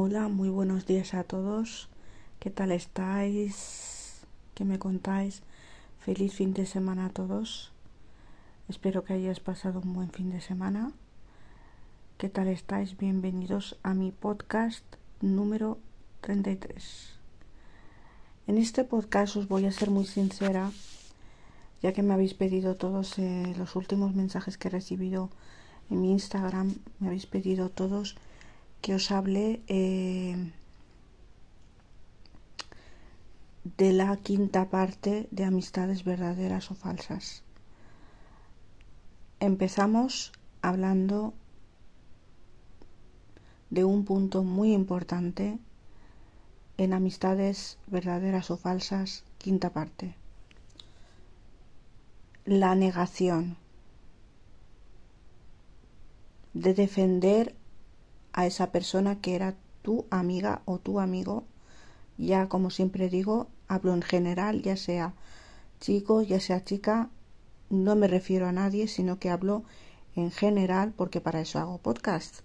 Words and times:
Hola, 0.00 0.28
muy 0.28 0.48
buenos 0.48 0.86
días 0.86 1.12
a 1.12 1.24
todos. 1.24 1.88
¿Qué 2.38 2.50
tal 2.50 2.70
estáis? 2.70 4.20
¿Qué 4.54 4.64
me 4.64 4.78
contáis? 4.78 5.42
Feliz 5.98 6.34
fin 6.34 6.54
de 6.54 6.66
semana 6.66 7.06
a 7.06 7.08
todos. 7.08 7.72
Espero 8.68 9.02
que 9.02 9.14
hayáis 9.14 9.40
pasado 9.40 9.80
un 9.80 9.94
buen 9.94 10.12
fin 10.12 10.30
de 10.30 10.40
semana. 10.40 10.92
¿Qué 12.16 12.28
tal 12.28 12.46
estáis? 12.46 12.96
Bienvenidos 12.96 13.76
a 13.82 13.92
mi 13.92 14.12
podcast 14.12 14.84
número 15.20 15.78
33. 16.20 17.18
En 18.46 18.56
este 18.56 18.84
podcast 18.84 19.34
os 19.34 19.48
voy 19.48 19.66
a 19.66 19.72
ser 19.72 19.90
muy 19.90 20.06
sincera, 20.06 20.70
ya 21.82 21.92
que 21.92 22.04
me 22.04 22.14
habéis 22.14 22.34
pedido 22.34 22.76
todos 22.76 23.18
eh, 23.18 23.52
los 23.58 23.74
últimos 23.74 24.14
mensajes 24.14 24.58
que 24.58 24.68
he 24.68 24.70
recibido 24.70 25.28
en 25.90 26.00
mi 26.00 26.12
Instagram, 26.12 26.76
me 27.00 27.08
habéis 27.08 27.26
pedido 27.26 27.68
todos 27.68 28.14
que 28.80 28.94
os 28.94 29.10
hable 29.10 29.60
eh, 29.68 30.52
de 33.76 33.92
la 33.92 34.16
quinta 34.16 34.70
parte 34.70 35.28
de 35.30 35.44
amistades 35.44 36.04
verdaderas 36.04 36.70
o 36.70 36.74
falsas. 36.74 37.42
Empezamos 39.40 40.32
hablando 40.62 41.34
de 43.70 43.84
un 43.84 44.04
punto 44.04 44.42
muy 44.42 44.72
importante 44.72 45.58
en 46.78 46.92
amistades 46.92 47.78
verdaderas 47.86 48.50
o 48.50 48.56
falsas, 48.56 49.24
quinta 49.38 49.70
parte. 49.70 50.14
La 52.44 52.74
negación 52.74 53.56
de 56.54 56.72
defender 56.72 57.54
a 58.38 58.46
esa 58.46 58.70
persona 58.70 59.20
que 59.20 59.34
era 59.34 59.56
tu 59.82 60.06
amiga 60.10 60.62
o 60.64 60.78
tu 60.78 61.00
amigo. 61.00 61.42
Ya 62.18 62.48
como 62.48 62.70
siempre 62.70 63.08
digo, 63.08 63.48
hablo 63.66 63.92
en 63.92 64.02
general, 64.02 64.62
ya 64.62 64.76
sea 64.76 65.12
chico, 65.80 66.22
ya 66.22 66.38
sea 66.38 66.62
chica, 66.62 67.10
no 67.68 67.96
me 67.96 68.06
refiero 68.06 68.46
a 68.46 68.52
nadie, 68.52 68.86
sino 68.86 69.18
que 69.18 69.30
hablo 69.30 69.64
en 70.14 70.30
general 70.30 70.92
porque 70.96 71.20
para 71.20 71.40
eso 71.40 71.58
hago 71.58 71.78
podcast. 71.78 72.42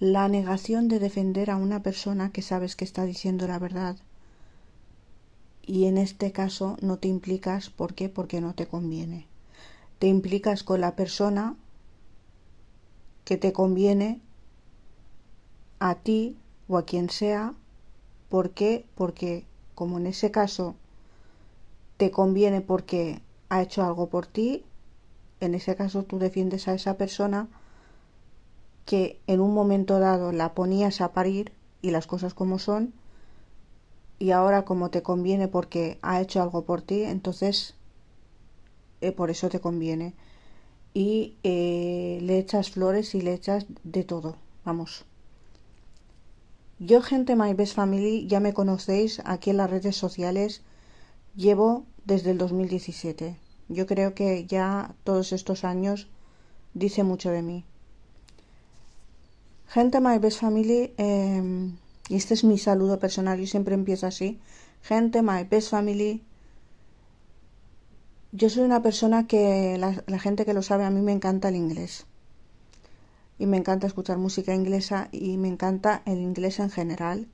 La 0.00 0.26
negación 0.26 0.88
de 0.88 0.98
defender 0.98 1.52
a 1.52 1.56
una 1.56 1.80
persona 1.84 2.32
que 2.32 2.42
sabes 2.42 2.74
que 2.74 2.84
está 2.84 3.04
diciendo 3.04 3.46
la 3.46 3.60
verdad 3.60 3.96
y 5.64 5.84
en 5.84 5.98
este 5.98 6.32
caso 6.32 6.76
no 6.80 6.98
te 6.98 7.06
implicas, 7.06 7.70
¿por 7.70 7.94
qué? 7.94 8.08
Porque 8.08 8.40
no 8.40 8.56
te 8.56 8.66
conviene. 8.66 9.28
Te 10.00 10.08
implicas 10.08 10.64
con 10.64 10.80
la 10.80 10.96
persona 10.96 11.54
que 13.24 13.36
te 13.36 13.52
conviene 13.52 14.20
a 15.78 15.94
ti 15.96 16.36
o 16.68 16.78
a 16.78 16.84
quien 16.84 17.10
sea. 17.10 17.54
¿Por 18.28 18.50
qué? 18.50 18.86
Porque 18.94 19.44
como 19.74 19.98
en 19.98 20.06
ese 20.06 20.30
caso 20.30 20.74
te 21.96 22.10
conviene 22.10 22.60
porque 22.60 23.20
ha 23.48 23.62
hecho 23.62 23.82
algo 23.84 24.08
por 24.08 24.26
ti, 24.26 24.64
en 25.40 25.54
ese 25.54 25.76
caso 25.76 26.02
tú 26.02 26.18
defiendes 26.18 26.68
a 26.68 26.74
esa 26.74 26.96
persona 26.96 27.48
que 28.84 29.20
en 29.26 29.40
un 29.40 29.52
momento 29.52 29.98
dado 29.98 30.32
la 30.32 30.54
ponías 30.54 31.00
a 31.00 31.12
parir 31.12 31.52
y 31.82 31.90
las 31.90 32.06
cosas 32.06 32.34
como 32.34 32.58
son, 32.58 32.94
y 34.18 34.30
ahora 34.30 34.64
como 34.64 34.90
te 34.90 35.02
conviene 35.02 35.48
porque 35.48 35.98
ha 36.02 36.20
hecho 36.20 36.42
algo 36.42 36.64
por 36.64 36.82
ti, 36.82 37.02
entonces 37.02 37.74
eh, 39.00 39.12
por 39.12 39.30
eso 39.30 39.48
te 39.48 39.60
conviene. 39.60 40.14
Y 40.94 41.36
eh, 41.44 42.18
le 42.22 42.38
echas 42.38 42.70
flores 42.70 43.14
y 43.14 43.20
le 43.20 43.34
echas 43.34 43.66
de 43.84 44.04
todo, 44.04 44.36
vamos. 44.64 45.04
Yo, 46.80 47.02
gente 47.02 47.34
My 47.34 47.54
Best 47.54 47.74
Family, 47.74 48.28
ya 48.28 48.38
me 48.38 48.54
conocéis 48.54 49.20
aquí 49.24 49.50
en 49.50 49.56
las 49.56 49.68
redes 49.68 49.96
sociales. 49.96 50.62
Llevo 51.34 51.84
desde 52.04 52.30
el 52.30 52.38
2017. 52.38 53.36
Yo 53.68 53.86
creo 53.86 54.14
que 54.14 54.46
ya 54.46 54.94
todos 55.02 55.32
estos 55.32 55.64
años 55.64 56.06
dice 56.74 57.02
mucho 57.02 57.30
de 57.30 57.42
mí. 57.42 57.64
Gente 59.66 60.00
My 60.00 60.18
Best 60.18 60.40
Family, 60.40 60.94
em, 60.98 61.76
y 62.08 62.14
este 62.14 62.34
es 62.34 62.44
mi 62.44 62.58
saludo 62.58 63.00
personal, 63.00 63.40
y 63.40 63.48
siempre 63.48 63.74
empiezo 63.74 64.06
así. 64.06 64.38
Gente 64.82 65.20
My 65.20 65.42
Best 65.50 65.70
Family. 65.70 66.22
Yo 68.30 68.48
soy 68.50 68.62
una 68.62 68.82
persona 68.82 69.26
que 69.26 69.78
la 69.78 70.18
gente 70.20 70.44
que 70.44 70.54
lo 70.54 70.62
sabe, 70.62 70.84
a 70.84 70.90
mí 70.90 71.00
me 71.00 71.12
encanta 71.12 71.48
el 71.48 71.56
inglés 71.56 72.06
y 73.38 73.46
me 73.46 73.56
encanta 73.56 73.86
escuchar 73.86 74.18
música 74.18 74.54
inglesa 74.54 75.08
y 75.12 75.36
me 75.36 75.48
encanta 75.48 76.02
el 76.06 76.18
inglés 76.18 76.58
en 76.58 76.70
general. 76.70 77.28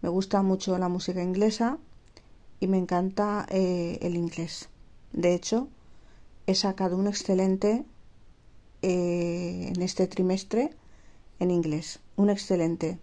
Me 0.00 0.08
gusta 0.08 0.42
mucho 0.42 0.78
la 0.78 0.88
música 0.88 1.22
inglesa 1.22 1.78
y 2.60 2.66
me 2.66 2.78
encanta 2.78 3.46
eh, 3.50 3.98
el 4.00 4.16
inglés. 4.16 4.68
De 5.12 5.34
hecho, 5.34 5.68
he 6.46 6.54
sacado 6.54 6.96
un 6.96 7.06
excelente 7.06 7.84
eh, 8.82 9.72
en 9.74 9.82
este 9.82 10.06
trimestre 10.06 10.70
en 11.38 11.50
inglés. 11.50 12.00
Un 12.16 12.30
excelente. 12.30 12.98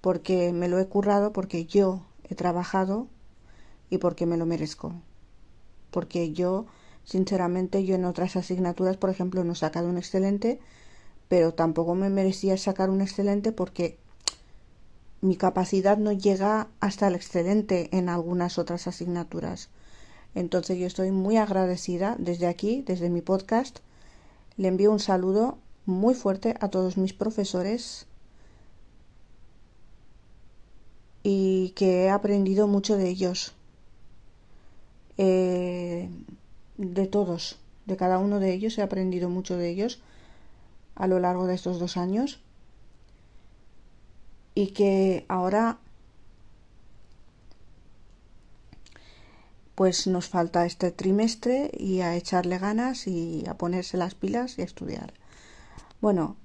Porque 0.00 0.52
me 0.52 0.68
lo 0.68 0.78
he 0.78 0.86
currado, 0.86 1.32
porque 1.32 1.66
yo 1.66 2.02
he 2.28 2.34
trabajado 2.34 3.08
y 3.90 3.98
porque 3.98 4.26
me 4.26 4.36
lo 4.36 4.46
merezco. 4.46 4.94
Porque 5.90 6.32
yo 6.32 6.66
Sinceramente, 7.08 7.86
yo 7.86 7.94
en 7.94 8.04
otras 8.04 8.36
asignaturas, 8.36 8.98
por 8.98 9.08
ejemplo, 9.08 9.42
no 9.42 9.54
he 9.54 9.56
sacado 9.56 9.88
un 9.88 9.96
excelente, 9.96 10.60
pero 11.28 11.54
tampoco 11.54 11.94
me 11.94 12.10
merecía 12.10 12.58
sacar 12.58 12.90
un 12.90 13.00
excelente 13.00 13.50
porque 13.50 13.96
mi 15.22 15.34
capacidad 15.34 15.96
no 15.96 16.12
llega 16.12 16.68
hasta 16.80 17.08
el 17.08 17.14
excelente 17.14 17.88
en 17.96 18.10
algunas 18.10 18.58
otras 18.58 18.86
asignaturas. 18.86 19.70
Entonces 20.34 20.76
yo 20.78 20.86
estoy 20.86 21.10
muy 21.10 21.38
agradecida 21.38 22.14
desde 22.18 22.46
aquí, 22.46 22.84
desde 22.86 23.08
mi 23.08 23.22
podcast. 23.22 23.78
Le 24.58 24.68
envío 24.68 24.92
un 24.92 25.00
saludo 25.00 25.56
muy 25.86 26.14
fuerte 26.14 26.56
a 26.60 26.68
todos 26.68 26.98
mis 26.98 27.14
profesores 27.14 28.06
y 31.22 31.70
que 31.70 32.04
he 32.04 32.10
aprendido 32.10 32.68
mucho 32.68 32.98
de 32.98 33.08
ellos. 33.08 33.54
Eh, 35.16 36.10
de 36.78 37.06
todos, 37.06 37.58
de 37.86 37.96
cada 37.96 38.18
uno 38.18 38.40
de 38.40 38.54
ellos, 38.54 38.78
he 38.78 38.82
aprendido 38.82 39.28
mucho 39.28 39.56
de 39.56 39.68
ellos 39.68 40.00
a 40.94 41.06
lo 41.06 41.20
largo 41.20 41.46
de 41.46 41.54
estos 41.54 41.78
dos 41.78 41.96
años 41.96 42.40
y 44.54 44.68
que 44.68 45.24
ahora 45.28 45.78
pues 49.74 50.08
nos 50.08 50.28
falta 50.28 50.66
este 50.66 50.90
trimestre 50.90 51.70
y 51.72 52.00
a 52.00 52.16
echarle 52.16 52.58
ganas 52.58 53.06
y 53.06 53.44
a 53.46 53.54
ponerse 53.54 53.96
las 53.96 54.16
pilas 54.16 54.58
y 54.58 54.62
a 54.62 54.64
estudiar. 54.64 55.12
Bueno, 56.00 56.36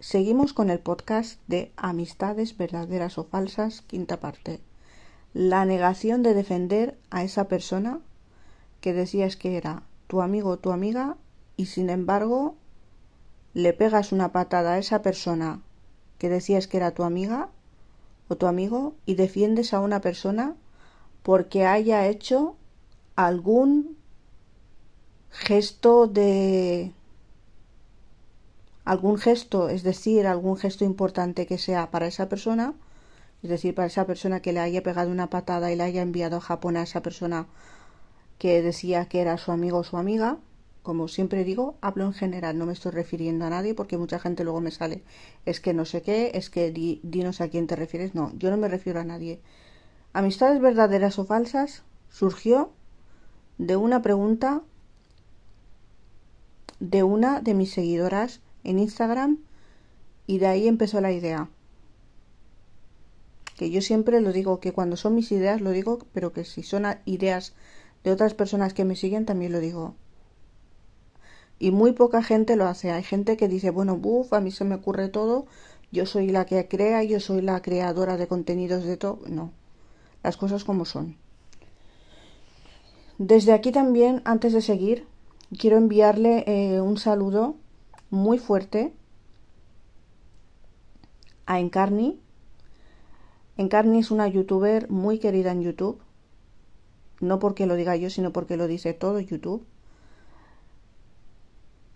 seguimos 0.00 0.52
con 0.52 0.68
el 0.68 0.80
podcast 0.80 1.40
de 1.46 1.72
Amistades 1.76 2.58
verdaderas 2.58 3.16
o 3.16 3.24
falsas, 3.24 3.80
quinta 3.80 4.20
parte. 4.20 4.60
La 5.32 5.64
negación 5.64 6.22
de 6.22 6.34
defender 6.34 6.98
a 7.08 7.24
esa 7.24 7.48
persona 7.48 8.00
que 8.84 8.92
decías 8.92 9.36
que 9.38 9.56
era 9.56 9.82
tu 10.08 10.20
amigo 10.20 10.50
o 10.50 10.58
tu 10.58 10.70
amiga 10.70 11.16
y 11.56 11.64
sin 11.72 11.88
embargo 11.88 12.54
le 13.54 13.72
pegas 13.72 14.12
una 14.12 14.30
patada 14.30 14.74
a 14.74 14.78
esa 14.78 15.00
persona 15.00 15.62
que 16.18 16.28
decías 16.28 16.68
que 16.68 16.76
era 16.76 16.90
tu 16.90 17.02
amiga 17.02 17.48
o 18.28 18.36
tu 18.36 18.46
amigo 18.46 18.94
y 19.06 19.14
defiendes 19.14 19.72
a 19.72 19.80
una 19.80 20.02
persona 20.02 20.54
porque 21.22 21.64
haya 21.64 22.06
hecho 22.08 22.56
algún 23.16 23.96
gesto 25.30 26.06
de 26.06 26.92
algún 28.84 29.16
gesto, 29.16 29.70
es 29.70 29.82
decir, 29.82 30.26
algún 30.26 30.58
gesto 30.58 30.84
importante 30.84 31.46
que 31.46 31.56
sea 31.56 31.90
para 31.90 32.06
esa 32.06 32.28
persona, 32.28 32.74
es 33.42 33.48
decir, 33.48 33.74
para 33.74 33.86
esa 33.86 34.04
persona 34.04 34.40
que 34.40 34.52
le 34.52 34.60
haya 34.60 34.82
pegado 34.82 35.10
una 35.10 35.30
patada 35.30 35.72
y 35.72 35.76
le 35.76 35.84
haya 35.84 36.02
enviado 36.02 36.36
a 36.36 36.42
Japón 36.42 36.76
a 36.76 36.82
esa 36.82 37.00
persona 37.00 37.46
que 38.44 38.60
decía 38.60 39.06
que 39.06 39.22
era 39.22 39.38
su 39.38 39.52
amigo 39.52 39.78
o 39.78 39.84
su 39.84 39.96
amiga. 39.96 40.36
Como 40.82 41.08
siempre 41.08 41.44
digo, 41.44 41.78
hablo 41.80 42.04
en 42.04 42.12
general, 42.12 42.58
no 42.58 42.66
me 42.66 42.74
estoy 42.74 42.92
refiriendo 42.92 43.46
a 43.46 43.48
nadie 43.48 43.72
porque 43.72 43.96
mucha 43.96 44.18
gente 44.18 44.44
luego 44.44 44.60
me 44.60 44.70
sale, 44.70 45.02
es 45.46 45.60
que 45.60 45.72
no 45.72 45.86
sé 45.86 46.02
qué, 46.02 46.32
es 46.34 46.50
que 46.50 46.70
dinos 46.70 47.40
a 47.40 47.48
quién 47.48 47.66
te 47.66 47.74
refieres. 47.74 48.14
No, 48.14 48.32
yo 48.36 48.50
no 48.50 48.58
me 48.58 48.68
refiero 48.68 49.00
a 49.00 49.04
nadie. 49.04 49.40
Amistades 50.12 50.60
verdaderas 50.60 51.18
o 51.18 51.24
falsas 51.24 51.84
surgió 52.10 52.70
de 53.56 53.76
una 53.76 54.02
pregunta 54.02 54.60
de 56.80 57.02
una 57.02 57.40
de 57.40 57.54
mis 57.54 57.72
seguidoras 57.72 58.42
en 58.62 58.78
Instagram 58.78 59.38
y 60.26 60.36
de 60.36 60.48
ahí 60.48 60.68
empezó 60.68 61.00
la 61.00 61.12
idea. 61.12 61.48
Que 63.56 63.70
yo 63.70 63.80
siempre 63.80 64.20
lo 64.20 64.34
digo, 64.34 64.60
que 64.60 64.74
cuando 64.74 64.98
son 64.98 65.14
mis 65.14 65.32
ideas 65.32 65.62
lo 65.62 65.70
digo, 65.70 66.00
pero 66.12 66.34
que 66.34 66.44
si 66.44 66.62
son 66.62 66.84
ideas 67.06 67.54
de 68.04 68.12
otras 68.12 68.34
personas 68.34 68.74
que 68.74 68.84
me 68.84 68.96
siguen 68.96 69.24
también 69.24 69.52
lo 69.52 69.60
digo. 69.60 69.94
Y 71.58 71.70
muy 71.70 71.92
poca 71.92 72.22
gente 72.22 72.56
lo 72.56 72.66
hace. 72.66 72.92
Hay 72.92 73.02
gente 73.02 73.36
que 73.36 73.48
dice, 73.48 73.70
bueno, 73.70 73.96
buf, 73.96 74.32
a 74.32 74.40
mí 74.40 74.50
se 74.50 74.64
me 74.64 74.74
ocurre 74.74 75.08
todo, 75.08 75.46
yo 75.90 76.06
soy 76.06 76.28
la 76.28 76.44
que 76.44 76.68
crea, 76.68 77.02
yo 77.02 77.20
soy 77.20 77.40
la 77.40 77.62
creadora 77.62 78.16
de 78.16 78.26
contenidos 78.26 78.84
de 78.84 78.96
todo. 78.96 79.20
No, 79.28 79.52
las 80.22 80.36
cosas 80.36 80.64
como 80.64 80.84
son. 80.84 81.16
Desde 83.18 83.52
aquí 83.52 83.72
también, 83.72 84.20
antes 84.24 84.52
de 84.52 84.60
seguir, 84.60 85.06
quiero 85.56 85.76
enviarle 85.76 86.44
eh, 86.46 86.80
un 86.80 86.98
saludo 86.98 87.54
muy 88.10 88.38
fuerte 88.38 88.92
a 91.46 91.60
Encarni. 91.60 92.20
Encarni 93.56 94.00
es 94.00 94.10
una 94.10 94.26
youtuber 94.26 94.90
muy 94.90 95.20
querida 95.20 95.52
en 95.52 95.62
YouTube. 95.62 96.03
No 97.20 97.38
porque 97.38 97.66
lo 97.66 97.76
diga 97.76 97.96
yo, 97.96 98.10
sino 98.10 98.32
porque 98.32 98.56
lo 98.56 98.66
dice 98.66 98.92
todo 98.92 99.20
YouTube. 99.20 99.64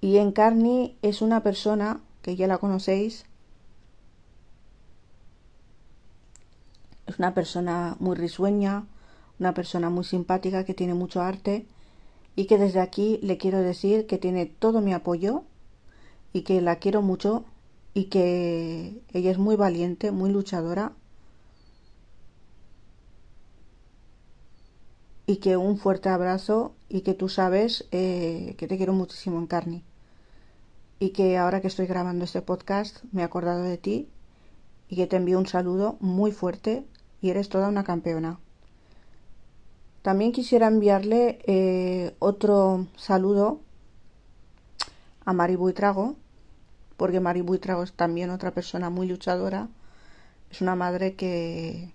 Y 0.00 0.19
Encarni 0.19 0.97
es 1.03 1.23
una 1.23 1.43
persona 1.43 2.00
que 2.23 2.37
ya 2.37 2.47
la 2.47 2.59
conocéis. 2.59 3.26
Es 7.06 7.19
una 7.19 7.35
persona 7.35 7.97
muy 7.99 8.17
risueña, 8.17 8.87
una 9.41 9.55
persona 9.55 9.91
muy 9.91 10.05
simpática 10.05 10.65
que 10.65 10.75
tiene 10.75 10.94
mucho 10.94 11.20
arte 11.23 11.67
y 12.37 12.47
que 12.47 12.59
desde 12.59 12.81
aquí 12.81 13.19
le 13.23 13.38
quiero 13.38 13.59
decir 13.59 14.06
que 14.06 14.19
tiene 14.19 14.47
todo 14.47 14.81
mi 14.81 14.93
apoyo 14.93 15.43
y 16.32 16.43
que 16.43 16.61
la 16.61 16.76
quiero 16.76 17.03
mucho 17.03 17.44
y 17.94 18.05
que 18.05 19.00
ella 19.12 19.31
es 19.31 19.38
muy 19.38 19.56
valiente, 19.56 20.12
muy 20.12 20.31
luchadora 20.31 20.93
y 25.29 25.37
que 25.37 25.59
un 25.59 25.77
fuerte 25.77 26.09
abrazo 26.09 26.75
y 26.89 27.03
que 27.03 27.13
tú 27.13 27.29
sabes 27.29 27.87
eh, 27.93 28.55
que 28.57 28.67
te 28.67 28.79
quiero 28.79 28.95
muchísimo 28.95 29.39
en 29.39 29.47
carne 29.47 29.85
y 30.99 31.11
que 31.11 31.37
ahora 31.37 31.61
que 31.61 31.67
estoy 31.67 31.87
grabando 31.87 32.25
este 32.25 32.41
podcast 32.41 33.05
me 33.13 33.21
he 33.21 33.25
acordado 33.27 33.63
de 33.63 33.77
ti 33.77 34.09
y 34.89 34.97
que 34.97 35.07
te 35.07 35.17
envío 35.17 35.39
un 35.39 35.47
saludo 35.47 35.99
muy 36.01 36.33
fuerte 36.33 36.87
y 37.21 37.29
eres 37.29 37.51
toda 37.51 37.69
una 37.69 37.85
campeona. 37.85 38.41
También 40.01 40.33
quisiera 40.33 40.67
enviarle 40.67 41.41
eh, 41.47 42.15
otro 42.21 42.87
saludo 42.97 43.61
a 45.27 45.35
Mari 45.35 45.57
Buitrago, 45.57 46.17
porque 46.97 47.21
Mari 47.21 47.43
Buitrago 47.43 47.83
es 47.83 47.93
también 47.93 48.31
otra 48.31 48.53
persona 48.53 48.89
muy 48.89 49.07
luchadora. 49.07 49.69
Es 50.51 50.63
una 50.63 50.75
madre 50.75 51.17
que 51.17 51.93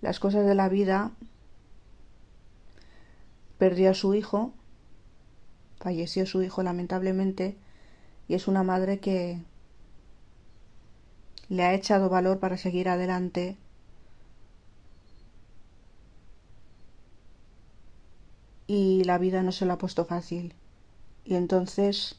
las 0.00 0.18
cosas 0.18 0.44
de 0.44 0.56
la 0.56 0.68
vida 0.68 1.12
perdió 3.62 3.90
a 3.90 3.94
su 3.94 4.12
hijo, 4.14 4.52
falleció 5.76 6.26
su 6.26 6.42
hijo 6.42 6.64
lamentablemente, 6.64 7.56
y 8.26 8.34
es 8.34 8.48
una 8.48 8.64
madre 8.64 8.98
que 8.98 9.40
le 11.48 11.62
ha 11.62 11.72
echado 11.72 12.08
valor 12.08 12.40
para 12.40 12.56
seguir 12.56 12.88
adelante 12.88 13.56
y 18.66 19.04
la 19.04 19.18
vida 19.18 19.44
no 19.44 19.52
se 19.52 19.64
lo 19.64 19.74
ha 19.74 19.78
puesto 19.78 20.06
fácil. 20.06 20.56
Y 21.24 21.36
entonces, 21.36 22.16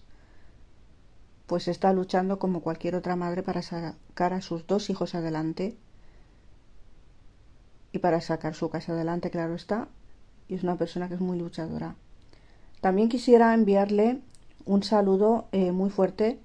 pues 1.45 1.67
está 1.67 1.91
luchando 1.91 2.39
como 2.39 2.61
cualquier 2.61 2.95
otra 2.95 3.17
madre 3.17 3.43
para 3.43 3.61
sacar 3.61 4.31
a 4.31 4.39
sus 4.39 4.65
dos 4.65 4.89
hijos 4.89 5.13
adelante 5.13 5.75
y 7.91 7.99
para 7.99 8.21
sacar 8.21 8.55
su 8.55 8.69
casa 8.69 8.93
adelante, 8.93 9.29
claro 9.29 9.55
está. 9.55 9.89
Y 10.53 10.57
es 10.57 10.63
una 10.63 10.77
persona 10.77 11.07
que 11.07 11.15
es 11.15 11.19
muy 11.19 11.39
luchadora. 11.39 11.95
También 12.79 13.09
quisiera 13.09 13.55
enviarle 13.55 14.19
un 14.65 14.83
saludo 14.83 15.47
eh, 15.51 15.71
muy 15.71 15.89
fuerte 15.89 16.37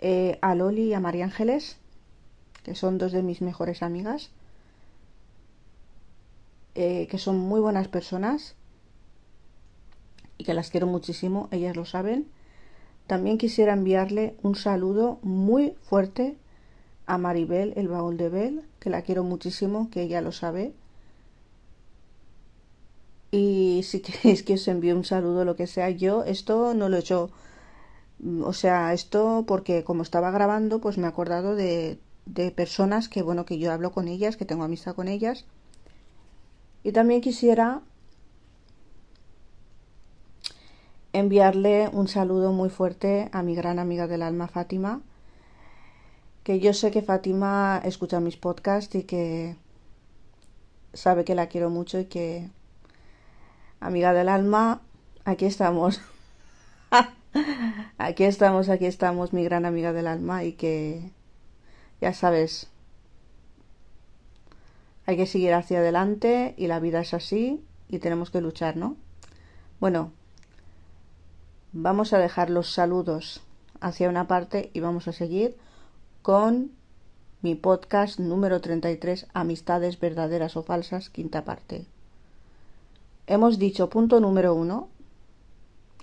eh, 0.00 0.40
a 0.42 0.56
Loli 0.56 0.86
y 0.86 0.94
a 0.94 0.98
María 0.98 1.26
Ángeles, 1.26 1.76
que 2.64 2.74
son 2.74 2.98
dos 2.98 3.12
de 3.12 3.22
mis 3.22 3.40
mejores 3.40 3.84
amigas, 3.84 4.32
eh, 6.74 7.06
que 7.08 7.18
son 7.18 7.38
muy 7.38 7.60
buenas 7.60 7.86
personas 7.86 8.56
y 10.36 10.42
que 10.42 10.52
las 10.52 10.70
quiero 10.70 10.88
muchísimo, 10.88 11.46
ellas 11.52 11.76
lo 11.76 11.84
saben. 11.84 12.26
También 13.06 13.38
quisiera 13.38 13.72
enviarle 13.72 14.34
un 14.42 14.56
saludo 14.56 15.20
muy 15.22 15.76
fuerte 15.82 16.36
a 17.06 17.18
Maribel, 17.18 17.72
el 17.76 17.86
baúl 17.86 18.16
de 18.16 18.30
Bel, 18.30 18.62
que 18.80 18.90
la 18.90 19.02
quiero 19.02 19.22
muchísimo, 19.22 19.90
que 19.90 20.02
ella 20.02 20.20
lo 20.22 20.32
sabe. 20.32 20.74
Y 23.32 23.82
si 23.82 24.00
queréis 24.06 24.40
que 24.44 24.54
os 24.58 24.68
envíe 24.68 24.92
un 24.92 25.04
saludo, 25.04 25.44
lo 25.44 25.56
que 25.56 25.66
sea, 25.66 25.90
yo 25.90 26.14
esto 26.24 26.74
no 26.74 26.88
lo 26.88 26.96
he 26.96 27.00
hecho. 27.00 27.30
O 28.42 28.52
sea, 28.52 28.92
esto 28.92 29.44
porque 29.46 29.84
como 29.84 30.02
estaba 30.02 30.30
grabando, 30.30 30.80
pues 30.80 30.96
me 30.98 31.06
he 31.06 31.08
acordado 31.08 31.56
de, 31.56 31.98
de 32.26 32.50
personas 32.52 33.08
que, 33.08 33.22
bueno, 33.22 33.44
que 33.44 33.58
yo 33.58 33.72
hablo 33.72 33.92
con 33.92 34.06
ellas, 34.08 34.36
que 34.36 34.44
tengo 34.44 34.64
amistad 34.64 34.94
con 34.94 35.08
ellas. 35.08 35.44
Y 36.84 36.92
también 36.92 37.20
quisiera 37.20 37.80
enviarle 41.12 41.88
un 41.92 42.08
saludo 42.08 42.52
muy 42.52 42.70
fuerte 42.70 43.28
a 43.32 43.42
mi 43.42 43.54
gran 43.54 43.78
amiga 43.78 44.06
del 44.06 44.22
alma 44.22 44.48
Fátima, 44.48 45.00
que 46.44 46.60
yo 46.60 46.72
sé 46.74 46.90
que 46.90 47.02
Fátima 47.02 47.80
escucha 47.84 48.20
mis 48.20 48.36
podcasts 48.36 48.94
y 48.94 49.04
que 49.04 49.56
sabe 50.92 51.24
que 51.24 51.34
la 51.34 51.46
quiero 51.48 51.70
mucho 51.70 51.98
y 52.00 52.06
que 52.06 52.50
amiga 53.82 54.12
del 54.12 54.28
alma, 54.28 54.80
aquí 55.24 55.46
estamos. 55.46 56.00
aquí 57.98 58.24
estamos, 58.24 58.68
aquí 58.68 58.86
estamos, 58.86 59.32
mi 59.32 59.44
gran 59.44 59.64
amiga 59.66 59.92
del 59.92 60.06
alma 60.06 60.44
y 60.44 60.52
que 60.52 61.10
ya 62.00 62.14
sabes, 62.14 62.68
hay 65.06 65.16
que 65.16 65.26
seguir 65.26 65.54
hacia 65.54 65.78
adelante 65.78 66.54
y 66.56 66.66
la 66.66 66.80
vida 66.80 67.00
es 67.00 67.14
así 67.14 67.62
y 67.88 67.98
tenemos 67.98 68.30
que 68.30 68.40
luchar, 68.40 68.76
¿no? 68.76 68.96
Bueno, 69.80 70.12
Vamos 71.74 72.12
a 72.12 72.18
dejar 72.18 72.50
los 72.50 72.70
saludos 72.70 73.40
hacia 73.80 74.10
una 74.10 74.28
parte 74.28 74.70
y 74.74 74.80
vamos 74.80 75.08
a 75.08 75.12
seguir 75.12 75.56
con 76.20 76.70
mi 77.40 77.54
podcast 77.54 78.20
número 78.20 78.60
33, 78.60 79.26
Amistades 79.32 79.98
verdaderas 79.98 80.58
o 80.58 80.62
falsas, 80.62 81.08
quinta 81.08 81.46
parte. 81.46 81.86
Hemos 83.26 83.58
dicho 83.58 83.88
punto 83.88 84.20
número 84.20 84.54
uno, 84.54 84.88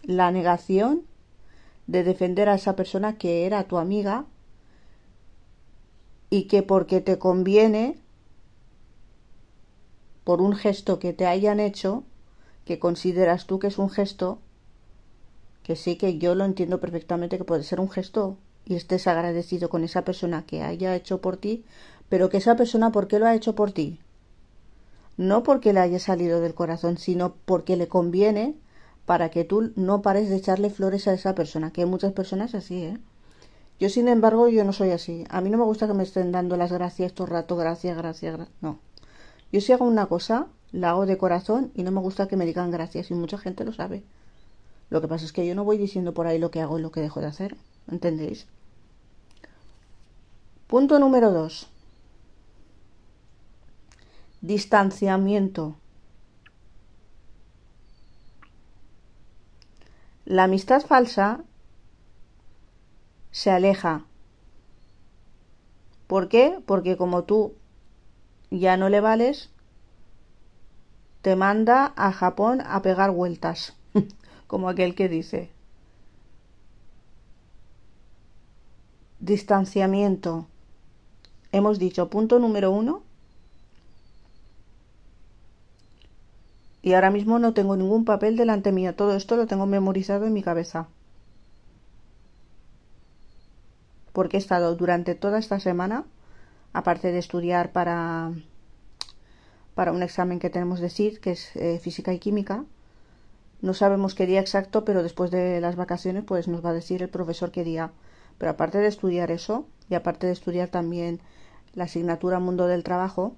la 0.04 0.32
negación 0.32 1.04
de 1.88 2.04
defender 2.04 2.48
a 2.50 2.56
esa 2.56 2.76
persona 2.76 3.18
que 3.18 3.46
era 3.46 3.64
tu 3.66 3.78
amiga 3.78 4.26
y 6.30 6.44
que 6.44 6.64
porque 6.64 7.02
te 7.02 7.20
conviene, 7.20 7.98
por 10.24 10.42
un 10.42 10.56
gesto 10.56 11.00
que 11.00 11.12
te 11.12 11.26
hayan 11.26 11.60
hecho, 11.60 12.04
que 12.66 12.80
consideras 12.80 13.48
tú 13.48 13.60
que 13.60 13.68
es 13.68 13.80
un 13.80 13.90
gesto, 13.90 14.40
que 15.64 15.76
sí 15.76 15.98
que 15.98 16.20
yo 16.20 16.36
lo 16.36 16.46
entiendo 16.46 16.80
perfectamente 16.80 17.38
que 17.38 17.44
puede 17.44 17.64
ser 17.64 17.80
un 17.80 17.90
gesto 17.90 18.38
y 18.66 18.76
estés 18.76 19.08
agradecido 19.08 19.70
con 19.70 19.84
esa 19.84 20.06
persona 20.06 20.46
que 20.46 20.62
haya 20.62 20.96
hecho 20.96 21.20
por 21.20 21.38
ti, 21.38 21.66
pero 22.08 22.30
que 22.30 22.38
esa 22.38 22.56
persona, 22.56 22.92
¿por 22.92 23.08
qué 23.08 23.20
lo 23.20 23.26
ha 23.26 23.36
hecho 23.36 23.56
por 23.56 23.72
ti? 23.72 24.00
No 25.20 25.44
porque 25.44 25.74
le 25.74 25.82
haya 25.82 26.00
salido 26.00 26.40
del 26.40 26.54
corazón, 26.54 26.98
sino 26.98 27.36
porque 27.44 27.76
le 27.76 27.90
conviene 27.90 28.56
para 29.06 29.30
que 29.30 29.44
tú 29.44 29.74
no 29.76 30.02
pares 30.02 30.30
de 30.30 30.38
echarle 30.38 30.70
flores 30.70 31.10
a 31.10 31.14
esa 31.14 31.36
persona, 31.36 31.72
que 31.72 31.82
hay 31.82 31.88
muchas 31.90 32.14
personas 32.14 32.56
así, 32.56 32.86
¿eh? 32.86 32.98
Yo, 33.82 33.90
sin 33.90 34.08
embargo, 34.08 34.48
yo 34.48 34.64
no 34.64 34.72
soy 34.72 34.92
así. 34.92 35.26
A 35.30 35.42
mí 35.42 35.50
no 35.50 35.58
me 35.58 35.66
gusta 35.66 35.88
que 35.88 35.94
me 35.94 36.04
estén 36.04 36.32
dando 36.32 36.56
las 36.56 36.72
gracias 36.72 37.12
todo 37.12 37.28
el 37.28 37.34
rato, 37.34 37.58
gracias, 37.58 37.98
gracias, 37.98 38.34
gracias. 38.34 38.58
No. 38.62 38.80
Yo 39.52 39.60
si 39.60 39.74
hago 39.74 39.84
una 39.84 40.06
cosa, 40.06 40.48
la 40.72 40.92
hago 40.92 41.06
de 41.06 41.18
corazón 41.18 41.74
y 41.76 41.84
no 41.84 41.92
me 41.92 42.00
gusta 42.00 42.30
que 42.30 42.38
me 42.38 42.46
digan 42.46 42.72
gracias 42.72 43.12
y 43.12 43.14
mucha 43.14 43.38
gente 43.38 43.66
lo 43.66 43.74
sabe. 43.74 44.04
Lo 44.90 45.02
que 45.02 45.10
pasa 45.10 45.26
es 45.26 45.34
que 45.34 45.46
yo 45.46 45.54
no 45.54 45.66
voy 45.66 45.78
diciendo 45.78 46.14
por 46.14 46.28
ahí 46.28 46.40
lo 46.40 46.50
que 46.50 46.62
hago 46.62 46.80
y 46.80 46.82
lo 46.82 46.94
que 46.94 47.02
dejo 47.02 47.20
de 47.20 47.28
hacer. 47.28 47.58
¿Entendéis? 47.92 48.48
Punto 50.68 50.98
número 50.98 51.30
dos. 51.32 51.68
Distanciamiento. 54.42 55.76
La 60.26 60.44
amistad 60.44 60.82
falsa 60.82 61.44
se 63.32 63.52
aleja. 63.52 64.06
¿Por 66.08 66.30
qué? 66.30 66.62
Porque 66.66 66.98
como 66.98 67.24
tú 67.24 67.54
ya 68.50 68.78
no 68.78 68.90
le 68.90 69.02
vales, 69.02 69.50
te 71.22 71.36
manda 71.36 71.94
a 71.96 72.12
Japón 72.12 72.62
a 72.66 72.82
pegar 72.82 73.12
vueltas. 73.12 73.76
como 74.48 74.68
aquel 74.68 74.96
que 74.96 75.08
dice. 75.08 75.52
Distanciamiento. 79.20 80.48
Hemos 81.52 81.78
dicho 81.78 82.10
punto 82.10 82.40
número 82.40 82.72
uno. 82.72 83.04
Y 86.82 86.94
ahora 86.94 87.12
mismo 87.12 87.40
no 87.40 87.54
tengo 87.54 87.76
ningún 87.76 88.06
papel 88.06 88.38
delante 88.38 88.72
mío. 88.72 88.96
Todo 88.96 89.16
esto 89.16 89.36
lo 89.36 89.48
tengo 89.48 89.66
memorizado 89.66 90.26
en 90.26 90.34
mi 90.34 90.44
cabeza. 90.44 90.88
porque 94.20 94.36
he 94.36 94.40
estado 94.40 94.76
durante 94.76 95.16
toda 95.16 95.40
esta 95.40 95.62
semana, 95.62 96.06
aparte 96.74 97.14
de 97.14 97.20
estudiar 97.20 97.72
para, 97.72 98.34
para 99.76 99.94
un 99.94 100.04
examen 100.04 100.40
que 100.40 100.50
tenemos 100.50 100.82
de 100.82 100.90
SID, 100.90 101.20
que 101.20 101.32
es 101.32 101.56
eh, 101.56 101.80
física 101.80 102.12
y 102.14 102.20
química, 102.20 102.66
no 103.62 103.74
sabemos 103.74 104.16
qué 104.16 104.26
día 104.26 104.42
exacto, 104.42 104.84
pero 104.86 105.04
después 105.04 105.32
de 105.32 105.62
las 105.62 105.78
vacaciones 105.78 106.24
pues 106.26 106.50
nos 106.50 106.64
va 106.66 106.72
a 106.72 106.74
decir 106.74 107.02
el 107.02 107.10
profesor 107.10 107.52
qué 107.52 107.64
día. 107.64 107.92
Pero 108.38 108.52
aparte 108.52 108.80
de 108.80 108.88
estudiar 108.88 109.32
eso, 109.32 109.66
y 109.90 109.96
aparte 109.96 110.28
de 110.28 110.34
estudiar 110.34 110.68
también 110.68 111.22
la 111.74 111.86
asignatura 111.86 112.40
Mundo 112.40 112.68
del 112.68 112.84
Trabajo, 112.84 113.36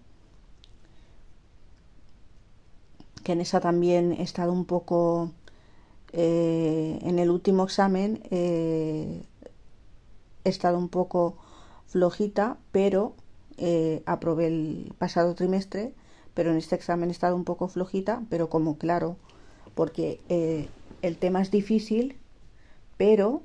que 3.23 3.33
en 3.33 3.41
esa 3.41 3.59
también 3.59 4.13
he 4.13 4.23
estado 4.23 4.51
un 4.51 4.65
poco 4.65 5.31
eh, 6.13 6.99
en 7.03 7.19
el 7.19 7.29
último 7.29 7.63
examen 7.63 8.21
eh, 8.31 9.23
he 10.43 10.49
estado 10.49 10.77
un 10.77 10.89
poco 10.89 11.37
flojita, 11.87 12.57
pero 12.71 13.13
eh, 13.57 14.01
aprobé 14.05 14.47
el 14.47 14.93
pasado 14.97 15.35
trimestre, 15.35 15.93
pero 16.33 16.51
en 16.51 16.57
este 16.57 16.75
examen 16.75 17.09
he 17.09 17.11
estado 17.11 17.35
un 17.35 17.43
poco 17.43 17.67
flojita, 17.67 18.23
pero 18.29 18.49
como 18.49 18.77
claro, 18.77 19.17
porque 19.75 20.19
el 21.01 21.17
tema 21.17 21.41
es 21.41 21.51
difícil, 21.51 22.17
pero 22.97 23.43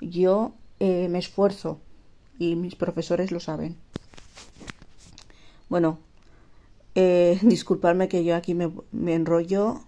yo 0.00 0.52
me 0.78 1.18
esfuerzo 1.18 1.78
y 2.38 2.56
mis 2.56 2.74
profesores 2.74 3.30
lo 3.30 3.40
saben. 3.40 3.76
Bueno, 5.68 5.98
eh, 6.94 7.38
disculparme 7.42 8.08
que 8.08 8.24
yo 8.24 8.36
aquí 8.36 8.54
me, 8.54 8.70
me 8.92 9.14
enrollo 9.14 9.80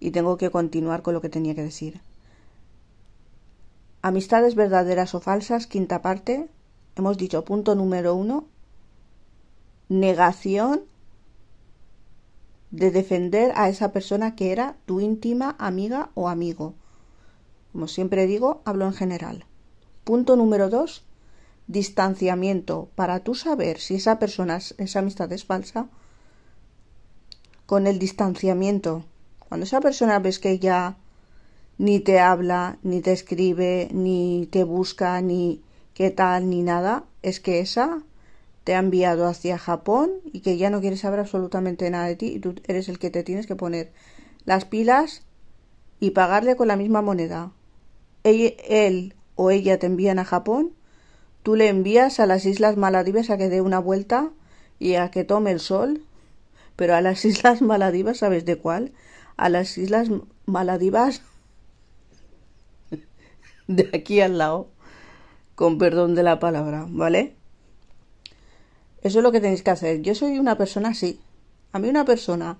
y 0.00 0.10
tengo 0.10 0.36
que 0.36 0.50
continuar 0.50 1.02
con 1.02 1.14
lo 1.14 1.20
que 1.20 1.28
tenía 1.28 1.54
que 1.54 1.62
decir. 1.62 2.00
Amistades 4.02 4.54
verdaderas 4.54 5.14
o 5.14 5.20
falsas, 5.20 5.66
quinta 5.66 6.02
parte. 6.02 6.48
Hemos 6.94 7.18
dicho 7.18 7.44
punto 7.44 7.74
número 7.74 8.14
uno. 8.14 8.44
Negación 9.88 10.82
de 12.70 12.90
defender 12.90 13.52
a 13.56 13.68
esa 13.68 13.92
persona 13.92 14.36
que 14.36 14.52
era 14.52 14.76
tu 14.86 15.00
íntima 15.00 15.56
amiga 15.58 16.10
o 16.14 16.28
amigo. 16.28 16.74
Como 17.72 17.88
siempre 17.88 18.26
digo, 18.26 18.62
hablo 18.64 18.86
en 18.86 18.94
general. 18.94 19.44
Punto 20.04 20.36
número 20.36 20.70
dos. 20.70 21.04
Distanciamiento. 21.66 22.88
Para 22.94 23.20
tú 23.20 23.34
saber 23.34 23.78
si 23.78 23.96
esa 23.96 24.18
persona, 24.18 24.58
esa 24.78 24.98
amistad 25.00 25.32
es 25.32 25.44
falsa, 25.44 25.88
con 27.66 27.86
el 27.86 27.98
distanciamiento. 27.98 29.04
Cuando 29.48 29.64
esa 29.64 29.80
persona 29.80 30.18
ves 30.18 30.38
que 30.38 30.58
ya 30.58 30.96
ni 31.78 32.00
te 32.00 32.20
habla, 32.20 32.78
ni 32.82 33.00
te 33.00 33.12
escribe, 33.12 33.88
ni 33.92 34.48
te 34.50 34.64
busca, 34.64 35.20
ni 35.20 35.62
qué 35.94 36.10
tal, 36.10 36.48
ni 36.48 36.62
nada, 36.62 37.04
es 37.22 37.40
que 37.40 37.60
esa 37.60 38.02
te 38.64 38.74
ha 38.74 38.78
enviado 38.78 39.26
hacia 39.26 39.58
Japón 39.58 40.10
y 40.32 40.40
que 40.40 40.56
ya 40.56 40.70
no 40.70 40.80
quiere 40.80 40.96
saber 40.96 41.20
absolutamente 41.20 41.88
nada 41.90 42.06
de 42.06 42.16
ti 42.16 42.26
y 42.26 42.38
tú 42.38 42.54
eres 42.66 42.88
el 42.88 42.98
que 42.98 43.10
te 43.10 43.22
tienes 43.22 43.46
que 43.46 43.54
poner 43.56 43.92
las 44.44 44.64
pilas 44.64 45.22
y 46.00 46.10
pagarle 46.10 46.56
con 46.56 46.68
la 46.68 46.76
misma 46.76 47.02
moneda. 47.02 47.52
Él, 48.24 48.56
él 48.68 49.14
o 49.34 49.50
ella 49.50 49.78
te 49.78 49.86
envían 49.86 50.18
a 50.18 50.24
Japón, 50.24 50.72
tú 51.42 51.54
le 51.54 51.68
envías 51.68 52.18
a 52.18 52.26
las 52.26 52.44
Islas 52.44 52.76
Maladivas 52.76 53.30
a 53.30 53.38
que 53.38 53.48
dé 53.48 53.60
una 53.60 53.78
vuelta 53.78 54.30
y 54.78 54.94
a 54.94 55.10
que 55.10 55.24
tome 55.24 55.52
el 55.52 55.60
sol 55.60 56.02
pero 56.76 56.94
a 56.94 57.00
las 57.00 57.24
Islas 57.24 57.62
Maladivas, 57.62 58.18
¿sabes 58.18 58.44
de 58.44 58.56
cuál? 58.56 58.92
A 59.36 59.48
las 59.48 59.76
Islas 59.78 60.08
Maladivas 60.44 61.22
de 63.66 63.90
aquí 63.92 64.20
al 64.20 64.38
lado, 64.38 64.68
con 65.54 65.78
perdón 65.78 66.14
de 66.14 66.22
la 66.22 66.38
palabra, 66.38 66.86
¿vale? 66.88 67.34
Eso 69.02 69.18
es 69.18 69.22
lo 69.22 69.32
que 69.32 69.40
tenéis 69.40 69.62
que 69.62 69.70
hacer. 69.70 70.02
Yo 70.02 70.14
soy 70.14 70.38
una 70.38 70.56
persona 70.56 70.90
así. 70.90 71.20
A 71.72 71.78
mí 71.78 71.88
una 71.88 72.04
persona 72.04 72.58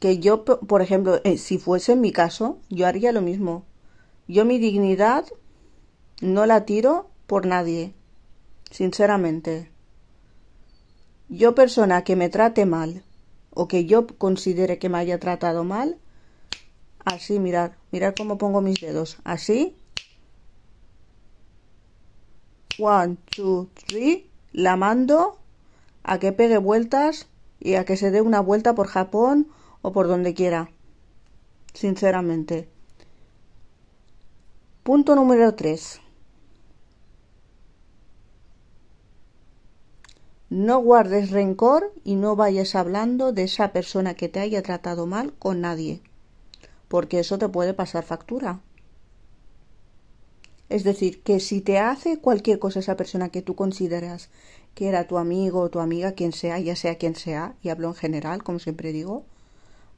que 0.00 0.18
yo, 0.18 0.44
por 0.44 0.82
ejemplo, 0.82 1.20
eh, 1.24 1.38
si 1.38 1.58
fuese 1.58 1.92
en 1.92 2.00
mi 2.00 2.12
caso, 2.12 2.58
yo 2.68 2.86
haría 2.86 3.12
lo 3.12 3.22
mismo. 3.22 3.64
Yo 4.28 4.44
mi 4.44 4.58
dignidad 4.58 5.24
no 6.20 6.46
la 6.46 6.64
tiro 6.64 7.08
por 7.26 7.46
nadie, 7.46 7.94
sinceramente. 8.70 9.70
Yo 11.28 11.54
persona 11.54 12.04
que 12.04 12.16
me 12.16 12.28
trate 12.28 12.66
mal 12.66 13.02
o 13.50 13.68
que 13.68 13.86
yo 13.86 14.06
considere 14.06 14.78
que 14.78 14.88
me 14.88 14.98
haya 14.98 15.18
tratado 15.18 15.64
mal, 15.64 15.98
así 17.04 17.38
mirar, 17.38 17.76
mirar 17.90 18.14
cómo 18.14 18.38
pongo 18.38 18.60
mis 18.60 18.80
dedos, 18.80 19.18
así. 19.24 19.76
One, 22.78 23.16
two, 23.34 23.68
three, 23.86 24.28
la 24.52 24.76
mando 24.76 25.38
a 26.04 26.18
que 26.18 26.32
pegue 26.32 26.58
vueltas 26.58 27.26
y 27.58 27.74
a 27.74 27.84
que 27.84 27.96
se 27.96 28.10
dé 28.10 28.20
una 28.20 28.40
vuelta 28.40 28.74
por 28.74 28.86
Japón 28.86 29.48
o 29.82 29.92
por 29.92 30.08
donde 30.08 30.34
quiera. 30.34 30.70
Sinceramente. 31.72 32.68
Punto 34.82 35.16
número 35.16 35.54
3. 35.54 36.00
No 40.48 40.78
guardes 40.78 41.30
rencor 41.30 41.92
y 42.04 42.14
no 42.14 42.36
vayas 42.36 42.76
hablando 42.76 43.32
de 43.32 43.42
esa 43.42 43.72
persona 43.72 44.14
que 44.14 44.28
te 44.28 44.38
haya 44.38 44.62
tratado 44.62 45.06
mal 45.06 45.32
con 45.32 45.60
nadie, 45.60 46.00
porque 46.86 47.18
eso 47.18 47.36
te 47.36 47.48
puede 47.48 47.74
pasar 47.74 48.04
factura. 48.04 48.60
Es 50.68 50.84
decir, 50.84 51.22
que 51.22 51.40
si 51.40 51.60
te 51.60 51.78
hace 51.78 52.18
cualquier 52.18 52.60
cosa 52.60 52.78
esa 52.78 52.96
persona 52.96 53.28
que 53.28 53.42
tú 53.42 53.56
consideras 53.56 54.30
que 54.76 54.88
era 54.88 55.08
tu 55.08 55.18
amigo 55.18 55.60
o 55.60 55.70
tu 55.70 55.80
amiga, 55.80 56.12
quien 56.12 56.32
sea, 56.32 56.60
ya 56.60 56.76
sea 56.76 56.96
quien 56.96 57.16
sea, 57.16 57.54
y 57.62 57.70
hablo 57.70 57.88
en 57.88 57.94
general, 57.94 58.44
como 58.44 58.58
siempre 58.58 58.92
digo, 58.92 59.24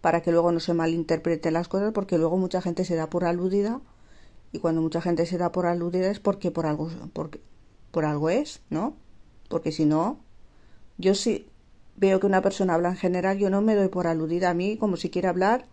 para 0.01 0.23
que 0.23 0.31
luego 0.31 0.53
no 0.53 0.61
se 0.61 0.73
malinterpreten 0.73 1.53
las 1.53 1.69
cosas, 1.69 1.93
porque 1.93 2.17
luego 2.17 2.39
mucha 2.39 2.63
gente 2.63 2.85
se 2.85 2.95
da 2.95 3.11
por 3.11 3.25
aludida, 3.25 3.81
y 4.53 4.61
cuando 4.61 4.81
mucha 4.81 5.03
gente 5.03 5.27
se 5.27 5.37
da 5.37 5.53
por 5.53 5.67
aludida 5.67 6.11
es 6.11 6.21
porque 6.21 6.51
por 6.51 6.65
algo, 6.65 6.91
porque, 7.13 7.41
por 7.91 8.05
algo 8.05 8.31
es, 8.31 8.61
¿no? 8.71 8.95
Porque 9.49 9.73
si 9.73 9.85
no, 9.85 10.21
yo 10.99 11.15
sí 11.15 11.47
veo 11.97 12.21
que 12.21 12.27
una 12.27 12.43
persona 12.43 12.75
habla 12.75 12.91
en 12.91 12.97
general, 12.97 13.39
yo 13.39 13.51
no 13.51 13.61
me 13.61 13.75
doy 13.75 13.89
por 13.89 14.07
aludida 14.07 14.51
a 14.51 14.55
mí 14.55 14.77
como 14.77 14.97
si 14.97 15.11
quiere 15.11 15.29
hablar 15.29 15.67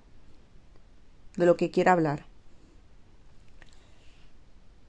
de 1.36 1.46
lo 1.46 1.58
que 1.58 1.72
quiera 1.72 1.92
hablar. 1.92 2.26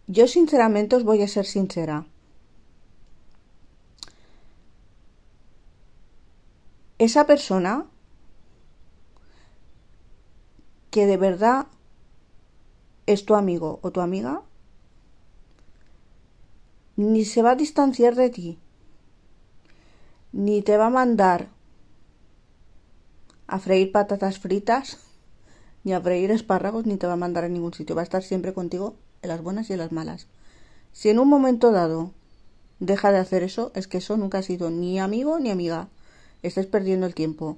Yo 0.06 0.28
sinceramente 0.28 0.94
os 0.96 1.02
voy 1.02 1.22
a 1.22 1.28
ser 1.28 1.46
sincera. 1.46 2.06
Esa 6.98 7.26
persona 7.26 7.86
que 10.90 11.06
de 11.06 11.16
verdad 11.16 11.66
es 13.06 13.24
tu 13.24 13.34
amigo 13.34 13.80
o 13.82 13.90
tu 13.90 14.00
amiga, 14.00 14.42
ni 16.96 17.24
se 17.24 17.42
va 17.42 17.50
a 17.50 17.56
distanciar 17.56 18.14
de 18.14 18.30
ti, 18.30 18.58
ni 20.36 20.60
te 20.60 20.76
va 20.76 20.88
a 20.88 20.90
mandar 20.90 21.48
a 23.46 23.58
freír 23.58 23.90
patatas 23.90 24.38
fritas, 24.38 24.98
ni 25.84 25.94
a 25.94 26.00
freír 26.00 26.30
espárragos, 26.30 26.84
ni 26.84 26.98
te 26.98 27.06
va 27.06 27.14
a 27.14 27.24
mandar 27.24 27.44
a 27.44 27.48
ningún 27.48 27.72
sitio. 27.72 27.96
Va 27.96 28.02
a 28.02 28.04
estar 28.04 28.22
siempre 28.22 28.52
contigo 28.52 28.96
en 29.22 29.30
las 29.30 29.40
buenas 29.40 29.70
y 29.70 29.72
en 29.72 29.78
las 29.78 29.92
malas. 29.92 30.26
Si 30.92 31.08
en 31.08 31.18
un 31.18 31.28
momento 31.28 31.72
dado 31.72 32.10
deja 32.80 33.12
de 33.12 33.18
hacer 33.18 33.42
eso, 33.42 33.72
es 33.74 33.88
que 33.88 33.98
eso 33.98 34.18
nunca 34.18 34.38
ha 34.38 34.42
sido 34.42 34.68
ni 34.70 34.98
amigo 34.98 35.38
ni 35.40 35.50
amiga. 35.50 35.88
Estés 36.42 36.66
perdiendo 36.66 37.06
el 37.06 37.14
tiempo. 37.14 37.56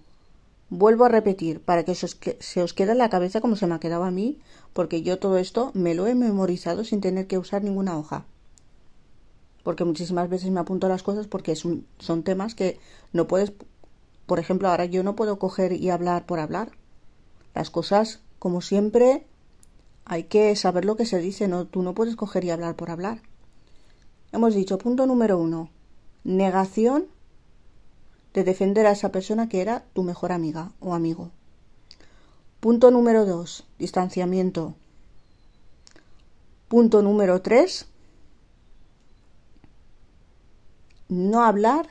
Vuelvo 0.71 1.05
a 1.05 1.09
repetir, 1.09 1.61
para 1.61 1.83
que, 1.83 1.97
se 1.97 2.63
os 2.63 2.75
quede 2.75 2.93
en 2.93 2.99
la 2.99 3.11
cabeza 3.11 3.41
como 3.41 3.57
se 3.57 3.67
me 3.67 3.75
ha 3.75 3.81
quedado 3.81 4.05
a 4.05 4.13
mí, 4.13 4.39
porque 4.73 5.03
yo 5.03 5.19
todo 5.19 5.39
esto 5.39 5.73
me 5.75 5.97
lo 5.97 6.07
he 6.07 6.15
memorizado 6.15 6.85
sin 6.85 7.01
tener 7.01 7.27
que 7.27 7.39
usar 7.39 7.65
ninguna 7.65 7.99
hoja 7.99 8.27
porque 9.63 9.85
muchísimas 9.85 10.29
veces 10.29 10.51
me 10.51 10.61
apunto 10.61 10.89
las 10.89 11.03
cosas 11.03 11.27
porque 11.27 11.57
son, 11.57 11.87
son 11.99 12.23
temas 12.23 12.55
que 12.55 12.79
no 13.13 13.27
puedes, 13.27 13.53
por 14.27 14.39
ejemplo, 14.39 14.69
ahora 14.69 14.85
yo 14.85 15.03
no 15.03 15.17
puedo 15.17 15.39
coger 15.39 15.73
y 15.73 15.91
hablar 15.91 16.27
por 16.27 16.39
hablar. 16.39 16.73
Las 17.55 17.71
cosas, 17.71 18.21
como 18.39 18.61
siempre, 18.61 19.27
hay 20.05 20.25
que 20.25 20.55
saber 20.57 20.85
lo 20.85 20.97
que 20.97 21.07
se 21.07 21.19
dice, 21.19 21.49
no, 21.49 21.67
tú 21.67 21.83
no 21.83 21.95
puedes 21.95 22.17
coger 22.17 22.45
y 22.45 22.51
hablar 22.51 22.77
por 22.77 22.91
hablar. 22.91 23.21
Hemos 24.33 24.55
dicho, 24.55 24.79
punto 24.79 25.07
número 25.07 25.39
uno, 25.39 25.71
negación 26.25 27.07
de 28.35 28.45
defender 28.45 28.87
a 28.87 28.93
esa 28.93 29.11
persona 29.11 29.49
que 29.49 29.61
era 29.61 29.85
tu 29.93 30.03
mejor 30.03 30.33
amiga 30.33 30.73
o 30.81 30.95
amigo. 30.95 31.31
Punto 32.61 32.91
número 32.91 33.25
dos, 33.25 33.65
distanciamiento. 33.79 34.75
Punto 36.69 37.03
número 37.03 37.41
tres, 37.43 37.88
no 41.09 41.45
hablar 41.45 41.89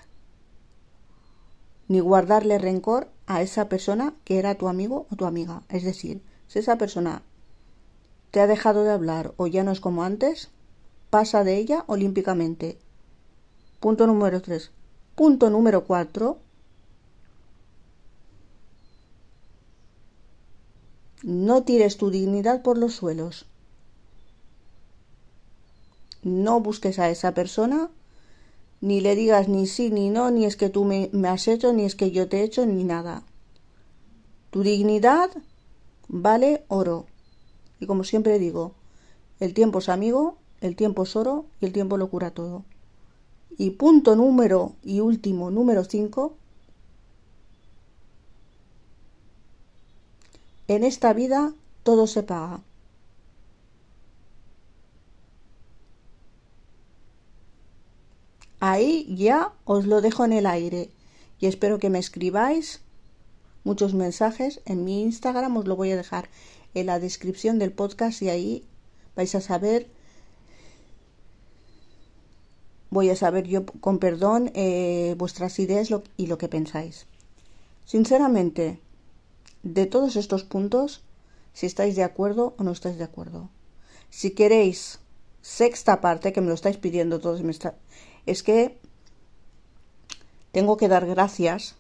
ni 1.88 2.00
guardarle 2.00 2.58
rencor 2.58 3.10
a 3.26 3.42
esa 3.42 3.70
persona 3.70 4.14
que 4.24 4.40
era 4.40 4.56
tu 4.56 4.68
amigo 4.68 5.08
o 5.12 5.16
tu 5.16 5.26
amiga. 5.26 5.64
Es 5.70 5.84
decir, 5.84 6.22
si 6.48 6.60
esa 6.60 6.78
persona 6.78 7.22
te 8.32 8.42
ha 8.42 8.48
dejado 8.48 8.84
de 8.84 8.92
hablar 8.92 9.34
o 9.38 9.48
ya 9.48 9.64
no 9.64 9.72
es 9.72 9.80
como 9.80 10.04
antes, 10.04 10.50
pasa 11.10 11.44
de 11.44 11.58
ella 11.58 11.84
olímpicamente. 11.88 12.78
Punto 13.80 14.08
número 14.08 14.42
3. 14.42 14.72
Punto 15.16 15.50
número 15.50 15.86
4. 15.86 16.40
No 21.24 21.64
tires 21.64 21.98
tu 21.98 22.12
dignidad 22.12 22.62
por 22.62 22.78
los 22.78 22.94
suelos. 22.94 23.46
No 26.22 26.60
busques 26.60 27.00
a 27.00 27.10
esa 27.10 27.34
persona, 27.34 27.90
ni 28.82 29.02
le 29.02 29.16
digas 29.16 29.48
ni 29.48 29.68
sí 29.68 29.90
ni 29.90 30.10
no, 30.10 30.32
ni 30.32 30.46
es 30.46 30.56
que 30.56 30.70
tú 30.70 30.86
me, 30.86 31.10
me 31.14 31.28
has 31.28 31.48
hecho, 31.48 31.74
ni 31.74 31.86
es 31.86 31.96
que 31.96 32.12
yo 32.12 32.28
te 32.30 32.40
he 32.40 32.44
hecho, 32.44 32.66
ni 32.66 32.84
nada. 32.84 33.24
Tu 34.52 34.64
dignidad 34.64 35.30
vale 36.08 36.64
oro. 36.68 37.06
Y 37.80 37.86
como 37.86 38.04
siempre 38.04 38.40
digo, 38.40 38.74
el 39.40 39.54
tiempo 39.54 39.80
es 39.80 39.90
amigo, 39.90 40.38
el 40.62 40.76
tiempo 40.76 41.04
es 41.04 41.16
oro 41.16 41.46
y 41.62 41.66
el 41.66 41.74
tiempo 41.74 41.98
lo 41.98 42.10
cura 42.10 42.32
todo. 42.32 42.64
Y 43.58 43.72
punto 43.72 44.16
número 44.16 44.74
y 44.84 45.00
último, 45.00 45.52
número 45.52 45.84
5. 45.84 46.34
En 50.68 50.84
esta 50.84 51.14
vida 51.14 51.54
todo 51.84 52.08
se 52.08 52.24
paga. 52.24 52.62
Ahí 58.60 59.06
ya 59.16 59.54
os 59.66 59.86
lo 59.86 60.02
dejo 60.02 60.26
en 60.26 60.34
el 60.34 60.46
aire 60.46 60.90
y 61.40 61.46
espero 61.46 61.78
que 61.78 61.90
me 61.90 62.00
escribáis 62.00 62.82
muchos 63.64 63.94
mensajes 63.94 64.62
en 64.66 64.84
mi 64.84 65.04
Instagram, 65.04 65.58
os 65.58 65.68
lo 65.68 65.76
voy 65.76 65.92
a 65.92 65.98
dejar 65.98 66.30
en 66.74 66.88
la 66.88 67.00
descripción 67.00 67.60
del 67.60 67.72
podcast 67.72 68.22
y 68.22 68.30
ahí 68.30 68.64
vais 69.16 69.36
a 69.36 69.42
saber, 69.42 69.88
voy 72.90 73.10
a 73.10 73.16
saber 73.16 73.46
yo 73.46 73.66
con 73.66 74.00
perdón 74.00 74.52
eh, 74.56 75.16
vuestras 75.18 75.60
ideas 75.60 75.90
y 76.18 76.28
lo 76.28 76.38
que 76.38 76.48
pensáis. 76.48 77.06
Sinceramente, 77.86 78.80
de 79.64 79.86
todos 79.86 80.16
estos 80.16 80.44
puntos, 80.44 81.04
si 81.54 81.66
estáis 81.66 81.96
de 81.96 82.04
acuerdo 82.04 82.56
o 82.58 82.64
no 82.64 82.72
estáis 82.72 82.98
de 82.98 83.04
acuerdo. 83.04 83.50
Si 84.10 84.32
queréis 84.32 85.00
sexta 85.42 86.02
parte, 86.02 86.34
que 86.34 86.42
me 86.42 86.48
lo 86.48 86.54
estáis 86.54 86.78
pidiendo 86.78 87.20
todos, 87.20 87.42
es 88.26 88.44
que 88.44 88.80
tengo 90.52 90.78
que 90.78 90.88
dar 90.88 91.06
gracias 91.06 91.76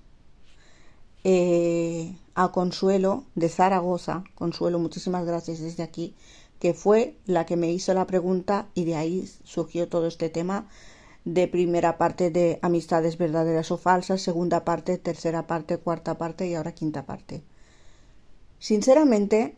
eh, 1.23 2.15
a 2.35 2.51
Consuelo 2.51 3.25
de 3.35 3.49
Zaragoza. 3.49 4.23
Consuelo, 4.35 4.79
muchísimas 4.79 5.25
gracias 5.25 5.59
desde 5.59 5.83
aquí, 5.83 6.13
que 6.59 6.73
fue 6.73 7.17
la 7.25 7.45
que 7.45 7.57
me 7.57 7.71
hizo 7.71 7.93
la 7.93 8.07
pregunta 8.07 8.67
y 8.73 8.85
de 8.85 8.95
ahí 8.95 9.29
surgió 9.43 9.87
todo 9.89 10.07
este 10.07 10.29
tema 10.29 10.67
de 11.25 11.47
primera 11.49 11.97
parte 11.97 12.31
de 12.31 12.59
amistades 12.61 13.17
verdaderas 13.17 13.69
o 13.71 13.77
falsas, 13.77 14.21
segunda 14.21 14.63
parte, 14.63 14.97
tercera 14.97 15.45
parte, 15.45 15.77
cuarta 15.77 16.17
parte 16.17 16.47
y 16.47 16.55
ahora 16.55 16.71
quinta 16.71 17.05
parte. 17.05 17.43
Sinceramente, 18.59 19.57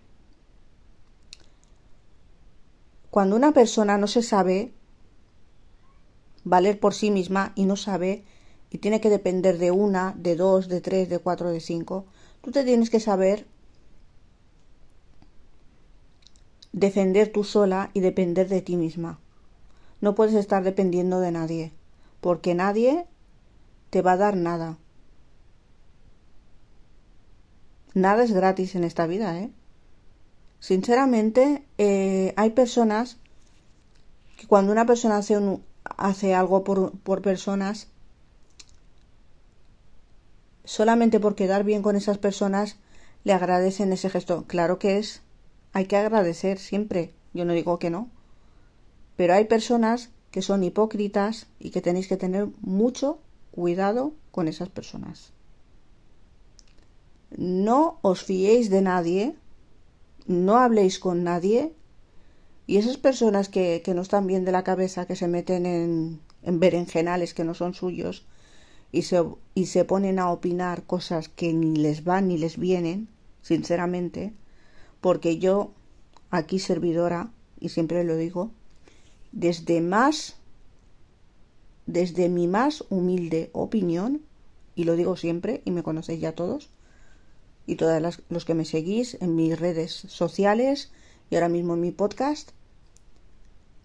cuando 3.11 3.35
una 3.35 3.51
persona 3.51 3.97
no 3.97 4.07
se 4.07 4.21
sabe 4.21 4.71
valer 6.43 6.79
por 6.79 6.93
sí 6.93 7.11
misma 7.11 7.53
y 7.55 7.65
no 7.65 7.75
sabe 7.75 8.23
y 8.69 8.77
tiene 8.77 9.01
que 9.01 9.09
depender 9.09 9.57
de 9.57 9.71
una, 9.71 10.13
de 10.17 10.35
dos, 10.35 10.67
de 10.67 10.81
tres, 10.81 11.09
de 11.09 11.19
cuatro, 11.19 11.49
de 11.49 11.59
cinco, 11.59 12.05
tú 12.41 12.51
te 12.51 12.63
tienes 12.63 12.89
que 12.89 12.99
saber 12.99 13.47
defender 16.71 17.31
tú 17.31 17.43
sola 17.43 17.89
y 17.93 18.01
depender 18.01 18.47
de 18.47 18.61
ti 18.61 18.77
misma. 18.77 19.19
No 20.01 20.15
puedes 20.15 20.35
estar 20.35 20.63
dependiendo 20.63 21.19
de 21.19 21.31
nadie, 21.31 21.73
porque 22.21 22.53
nadie 22.53 23.05
te 23.89 24.01
va 24.01 24.13
a 24.13 24.17
dar 24.17 24.37
nada. 24.37 24.77
Nada 27.95 28.23
es 28.23 28.31
gratis 28.31 28.75
en 28.75 28.83
esta 28.83 29.07
vida, 29.07 29.39
¿eh? 29.39 29.49
Sinceramente, 30.59 31.63
eh, 31.77 32.33
hay 32.35 32.49
personas 32.51 33.17
que 34.37 34.47
cuando 34.47 34.71
una 34.71 34.85
persona 34.85 35.17
hace, 35.17 35.37
un, 35.37 35.63
hace 35.83 36.33
algo 36.33 36.63
por, 36.63 36.91
por 36.99 37.21
personas, 37.21 37.87
solamente 40.65 41.19
por 41.19 41.35
quedar 41.35 41.63
bien 41.63 41.81
con 41.81 41.95
esas 41.95 42.17
personas 42.17 42.77
le 43.23 43.33
agradecen 43.33 43.91
ese 43.93 44.09
gesto. 44.09 44.45
Claro 44.47 44.79
que 44.79 44.97
es, 44.97 45.21
hay 45.73 45.85
que 45.85 45.97
agradecer 45.97 46.59
siempre, 46.59 47.13
yo 47.33 47.45
no 47.45 47.53
digo 47.53 47.79
que 47.79 47.89
no, 47.89 48.09
pero 49.15 49.33
hay 49.33 49.45
personas 49.45 50.09
que 50.31 50.41
son 50.41 50.63
hipócritas 50.63 51.47
y 51.59 51.71
que 51.71 51.81
tenéis 51.81 52.07
que 52.07 52.17
tener 52.17 52.47
mucho 52.61 53.19
cuidado 53.51 54.13
con 54.31 54.47
esas 54.47 54.69
personas. 54.69 55.31
No 57.35 57.99
os 58.01 58.23
fiéis 58.23 58.69
de 58.69 58.81
nadie, 58.81 59.35
no 60.29 60.57
habléis 60.57 60.99
con 60.99 61.23
nadie 61.23 61.73
y 62.67 62.77
esas 62.77 62.97
personas 62.97 63.49
que, 63.49 63.81
que 63.83 63.95
no 63.95 64.03
están 64.03 64.27
bien 64.27 64.45
de 64.45 64.51
la 64.51 64.63
cabeza, 64.63 65.07
que 65.07 65.15
se 65.15 65.27
meten 65.27 65.65
en, 65.65 66.19
en 66.43 66.59
berenjenales 66.59 67.33
que 67.33 67.43
no 67.43 67.55
son 67.55 67.73
suyos, 67.73 68.27
y 68.91 69.01
se, 69.01 69.23
y 69.55 69.65
se 69.65 69.85
ponen 69.85 70.19
a 70.19 70.31
opinar 70.31 70.83
cosas 70.83 71.29
que 71.29 71.51
ni 71.51 71.75
les 71.75 72.03
van 72.03 72.27
ni 72.27 72.37
les 72.37 72.59
vienen, 72.59 73.07
sinceramente, 73.41 74.33
porque 75.01 75.39
yo, 75.39 75.71
aquí 76.29 76.59
servidora, 76.59 77.31
y 77.59 77.69
siempre 77.69 78.03
lo 78.03 78.15
digo, 78.15 78.51
desde 79.31 79.81
más, 79.81 80.35
desde 81.87 82.29
mi 82.29 82.47
más 82.47 82.83
humilde 82.91 83.49
opinión, 83.51 84.21
y 84.75 84.83
lo 84.83 84.95
digo 84.95 85.15
siempre, 85.15 85.63
y 85.65 85.71
me 85.71 85.81
conocéis 85.81 86.21
ya 86.21 86.33
todos, 86.33 86.69
y 87.69 87.75
todos 87.75 88.19
los 88.29 88.45
que 88.45 88.55
me 88.55 88.65
seguís 88.65 89.15
en 89.21 89.35
mis 89.35 89.59
redes 89.59 89.91
sociales 89.91 90.91
y 91.29 91.35
ahora 91.35 91.49
mismo 91.49 91.75
en 91.75 91.81
mi 91.81 91.91
podcast, 91.91 92.49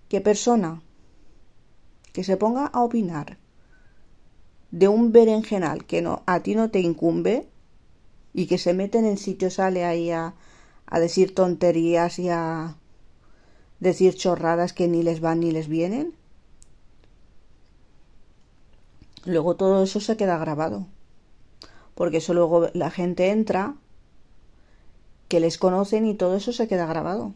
que 0.09 0.23
persona 0.23 0.83
que 2.15 2.25
se 2.25 2.39
ponga 2.39 2.65
a 2.65 2.83
opinar 2.83 3.37
de 4.71 4.89
un 4.89 5.13
berenjenal 5.13 5.85
que 5.85 6.01
no, 6.01 6.23
a 6.25 6.41
ti 6.41 6.55
no 6.55 6.71
te 6.71 6.81
incumbe 6.81 7.47
y 8.33 8.47
que 8.47 8.57
se 8.57 8.73
meten 8.73 9.05
en 9.05 9.19
sitios, 9.19 9.55
sale 9.55 9.85
ahí 9.85 10.11
a, 10.11 10.35
a 10.87 10.99
decir 10.99 11.35
tonterías 11.35 12.19
y 12.19 12.31
a 12.31 12.79
decir 13.81 14.15
chorradas 14.15 14.73
que 14.73 14.89
ni 14.89 15.03
les 15.03 15.21
van 15.21 15.41
ni 15.41 15.53
les 15.53 15.69
vienen. 15.69 16.15
Luego 19.27 19.57
todo 19.57 19.83
eso 19.83 20.01
se 20.01 20.17
queda 20.17 20.39
grabado. 20.39 20.87
Porque 21.95 22.19
eso 22.19 22.35
luego 22.35 22.69
la 22.75 22.91
gente 22.91 23.31
entra, 23.31 23.75
que 25.29 25.41
les 25.41 25.59
conocen 25.59 26.07
y 26.07 26.15
todo 26.15 26.37
eso 26.37 26.53
se 26.53 26.69
queda 26.69 26.87
grabado. 26.87 27.33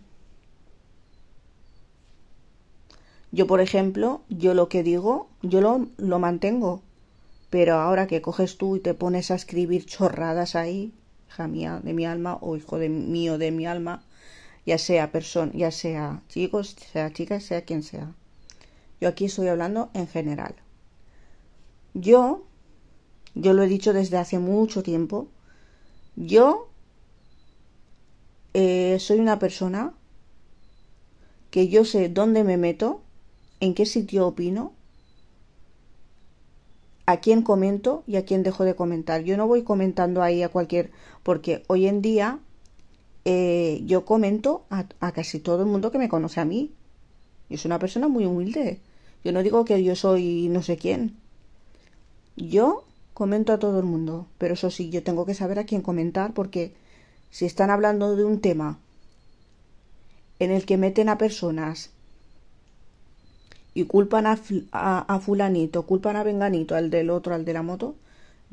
Yo, 3.30 3.46
por 3.46 3.60
ejemplo, 3.60 4.22
yo 4.28 4.54
lo 4.54 4.68
que 4.68 4.82
digo, 4.82 5.28
yo 5.42 5.60
lo, 5.60 5.86
lo 5.96 6.18
mantengo. 6.18 6.82
Pero 7.50 7.76
ahora 7.76 8.06
que 8.06 8.22
coges 8.22 8.58
tú 8.58 8.76
y 8.76 8.80
te 8.80 8.94
pones 8.94 9.30
a 9.30 9.34
escribir 9.34 9.86
chorradas 9.86 10.54
ahí, 10.54 10.92
hija 11.28 11.48
mía 11.48 11.80
de 11.82 11.94
mi 11.94 12.04
alma 12.04 12.38
o 12.40 12.56
hijo 12.56 12.78
de 12.78 12.88
mío 12.88 13.38
de 13.38 13.50
mi 13.50 13.66
alma, 13.66 14.02
ya 14.66 14.78
sea 14.78 15.12
persona, 15.12 15.52
ya 15.54 15.70
sea 15.70 16.22
chicos, 16.28 16.76
sea 16.92 17.12
chicas, 17.12 17.44
sea 17.44 17.62
quien 17.62 17.82
sea. 17.82 18.12
Yo 19.00 19.08
aquí 19.08 19.26
estoy 19.26 19.48
hablando 19.48 19.90
en 19.94 20.08
general. 20.08 20.54
Yo, 21.94 22.44
yo 23.34 23.52
lo 23.52 23.62
he 23.62 23.68
dicho 23.68 23.92
desde 23.92 24.18
hace 24.18 24.38
mucho 24.38 24.82
tiempo, 24.82 25.28
yo 26.16 26.68
eh, 28.54 28.98
soy 29.00 29.20
una 29.20 29.38
persona 29.38 29.94
que 31.50 31.68
yo 31.68 31.84
sé 31.84 32.08
dónde 32.08 32.44
me 32.44 32.56
meto, 32.56 33.02
en 33.60 33.74
qué 33.74 33.86
sitio 33.86 34.26
opino 34.26 34.72
a 37.06 37.20
quién 37.20 37.40
comento 37.40 38.04
y 38.06 38.16
a 38.16 38.24
quién 38.26 38.42
dejo 38.42 38.64
de 38.64 38.74
comentar. 38.74 39.22
Yo 39.22 39.38
no 39.38 39.46
voy 39.46 39.62
comentando 39.62 40.22
ahí 40.22 40.42
a 40.42 40.50
cualquier, 40.50 40.90
porque 41.22 41.64
hoy 41.66 41.86
en 41.86 42.02
día 42.02 42.38
eh, 43.24 43.80
yo 43.86 44.04
comento 44.04 44.66
a, 44.68 44.84
a, 45.00 45.12
casi 45.12 45.38
todo 45.38 45.62
el 45.62 45.68
mundo 45.68 45.90
que 45.90 45.98
me 45.98 46.10
conoce 46.10 46.40
a 46.40 46.44
mí. 46.44 46.70
Yo 47.48 47.56
soy 47.56 47.70
una 47.70 47.78
persona 47.78 48.08
muy 48.08 48.26
humilde. 48.26 48.80
Yo 49.24 49.32
no 49.32 49.42
digo 49.42 49.64
que 49.64 49.82
yo 49.82 49.96
soy 49.96 50.48
no 50.50 50.62
sé 50.62 50.76
quién. 50.76 51.16
Yo 52.36 52.84
comento 53.18 53.52
a 53.52 53.59
todo 53.59 53.81
el 53.81 53.85
mundo, 53.85 54.28
pero 54.38 54.54
eso 54.54 54.70
sí, 54.70 54.90
yo 54.90 55.02
tengo 55.02 55.26
que 55.26 55.35
saber 55.35 55.59
a 55.59 55.64
quién 55.64 55.83
comentar 55.83 56.35
porque 56.35 56.72
si 57.33 57.46
están 57.46 57.68
hablando 57.68 58.14
de 58.14 58.24
un 58.24 58.40
tema 58.40 58.78
en 60.38 60.52
el 60.52 60.64
que 60.64 60.76
meten 60.76 61.09
a 61.09 61.18
personas 61.18 61.90
y 63.74 63.87
culpan 63.87 64.24
a, 64.28 64.38
a, 64.72 65.18
fulanito, 65.18 65.83
culpan 65.83 66.14
a 66.14 66.22
venganito, 66.22 66.76
al 66.76 66.90
del 66.90 67.11
otro, 67.11 67.35
al 67.35 67.44
de 67.44 67.54
la 67.54 67.62
moto, 67.62 67.96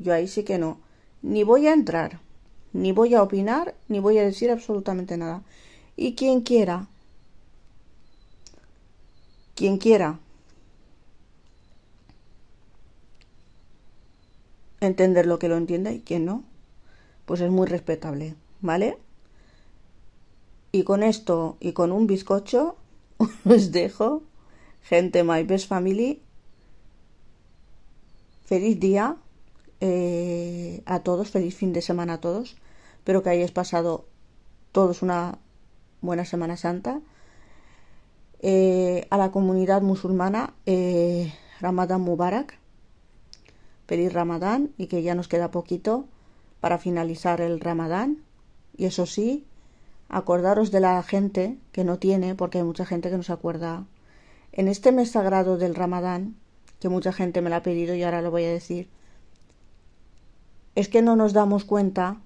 yo 0.00 0.12
ahí 0.12 0.26
sí 0.26 0.42
que 0.42 0.58
no. 0.58 0.80
Ni 1.22 1.44
voy 1.44 1.68
a 1.68 1.72
entrar, 1.72 2.18
ni 2.72 2.90
voy 2.90 3.14
a 3.14 3.22
opinar, 3.22 3.76
ni 3.86 4.00
voy 4.00 4.18
a 4.18 4.24
decir 4.24 4.50
absolutamente 4.50 5.16
nada. 5.16 5.42
Y 5.96 6.16
quien 6.16 6.40
quiera 6.40 6.88
Quien 9.54 9.78
quiera 9.78 10.18
entender 14.80 15.26
lo 15.26 15.38
que 15.38 15.48
lo 15.48 15.56
entienda 15.56 15.92
y 15.92 16.00
quien 16.00 16.24
no, 16.24 16.44
pues 17.24 17.40
es 17.40 17.50
muy 17.50 17.66
respetable, 17.66 18.34
¿vale? 18.60 18.98
Y 20.72 20.84
con 20.84 21.02
esto 21.02 21.56
y 21.60 21.72
con 21.72 21.92
un 21.92 22.06
bizcocho 22.06 22.76
os 23.44 23.72
dejo, 23.72 24.22
gente, 24.82 25.24
my 25.24 25.42
best 25.42 25.68
family. 25.68 26.20
Feliz 28.44 28.78
día 28.78 29.16
eh, 29.80 30.82
a 30.86 31.00
todos, 31.00 31.30
feliz 31.30 31.56
fin 31.56 31.72
de 31.72 31.82
semana 31.82 32.14
a 32.14 32.20
todos. 32.20 32.56
Espero 32.98 33.22
que 33.22 33.30
hayáis 33.30 33.52
pasado 33.52 34.06
todos 34.72 35.02
una 35.02 35.38
buena 36.00 36.24
Semana 36.24 36.56
Santa. 36.56 37.00
Eh, 38.40 39.06
a 39.10 39.16
la 39.16 39.30
comunidad 39.30 39.82
musulmana, 39.82 40.54
eh, 40.66 41.32
Ramadan 41.60 42.02
Mubarak. 42.02 42.58
Feliz 43.86 44.12
Ramadán 44.12 44.72
y 44.76 44.86
que 44.86 45.02
ya 45.02 45.14
nos 45.14 45.28
queda 45.28 45.50
poquito 45.50 46.06
para 46.60 46.78
finalizar 46.78 47.40
el 47.40 47.60
Ramadán. 47.60 48.18
Y 48.76 48.86
eso 48.86 49.06
sí, 49.06 49.46
acordaros 50.08 50.70
de 50.70 50.80
la 50.80 51.02
gente 51.02 51.56
que 51.72 51.84
no 51.84 51.98
tiene, 51.98 52.34
porque 52.34 52.58
hay 52.58 52.64
mucha 52.64 52.84
gente 52.84 53.10
que 53.10 53.16
no 53.16 53.22
se 53.22 53.32
acuerda. 53.32 53.84
En 54.52 54.68
este 54.68 54.92
mes 54.92 55.12
sagrado 55.12 55.58
del 55.58 55.74
Ramadán, 55.74 56.36
que 56.80 56.88
mucha 56.88 57.12
gente 57.12 57.40
me 57.40 57.50
lo 57.50 57.56
ha 57.56 57.62
pedido 57.62 57.94
y 57.94 58.02
ahora 58.02 58.22
lo 58.22 58.30
voy 58.30 58.44
a 58.44 58.50
decir, 58.50 58.88
es 60.74 60.88
que 60.88 61.02
no 61.02 61.16
nos 61.16 61.32
damos 61.32 61.64
cuenta 61.64 62.20